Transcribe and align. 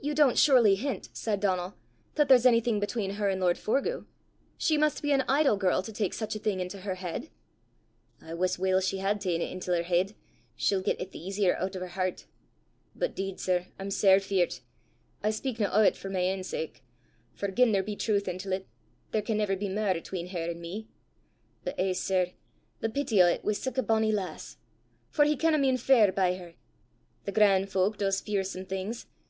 "You 0.00 0.14
don't 0.14 0.38
surely 0.38 0.74
hint," 0.74 1.10
said 1.12 1.38
Donal, 1.38 1.74
"that 2.14 2.28
there's 2.30 2.46
anything 2.46 2.80
between 2.80 3.10
her 3.16 3.28
and 3.28 3.38
lord 3.38 3.58
Forgue? 3.58 4.06
She 4.56 4.78
must 4.78 5.02
be 5.02 5.12
an 5.12 5.22
idle 5.28 5.58
girl 5.58 5.82
to 5.82 5.92
take 5.92 6.14
such 6.14 6.34
a 6.34 6.38
thing 6.38 6.60
into 6.60 6.78
her 6.80 6.94
head!" 6.94 7.28
"I 8.22 8.32
wuss 8.32 8.58
weel 8.58 8.80
she 8.80 9.00
hae 9.00 9.08
ta'en 9.18 9.40
't 9.42 9.52
intil 9.52 9.76
her 9.76 9.82
heid! 9.82 10.14
she'd 10.56 10.84
get 10.84 10.98
it 10.98 11.10
the 11.12 11.22
easier 11.22 11.58
oot 11.62 11.76
o' 11.76 11.80
her 11.80 11.88
hert! 11.88 12.24
But 12.96 13.14
'deed, 13.14 13.38
sir, 13.38 13.66
I'm 13.78 13.90
sair 13.90 14.18
feart! 14.18 14.62
I 15.22 15.28
speakna 15.28 15.68
o' 15.70 15.84
't 15.90 15.94
for 15.94 16.08
my 16.08 16.20
ain 16.20 16.42
sake; 16.42 16.82
for 17.34 17.48
gien 17.50 17.72
there 17.72 17.82
be 17.82 17.96
trowth 17.96 18.28
intil 18.28 18.58
't, 18.60 18.66
there 19.10 19.20
can 19.20 19.36
never 19.36 19.56
be 19.56 19.68
mair 19.68 19.94
'atween 19.94 20.28
her 20.28 20.48
and 20.48 20.62
me! 20.62 20.88
But, 21.64 21.74
eh, 21.76 21.92
sir, 21.92 22.28
the 22.80 22.88
peety 22.88 23.20
o' 23.22 23.28
't 23.28 23.44
wi' 23.44 23.52
sic 23.52 23.76
a 23.76 23.82
bonnie 23.82 24.10
lass! 24.10 24.56
for 25.10 25.26
he 25.26 25.36
canna 25.36 25.58
mean 25.58 25.76
fair 25.76 26.10
by 26.12 26.36
her! 26.36 26.54
Thae 27.26 27.32
gran' 27.32 27.66
fowk 27.66 27.98
does 27.98 28.22
fearsome 28.22 28.64
things! 28.64 29.04